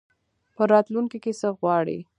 [0.55, 1.97] په راتلونکي کي څه غواړې؟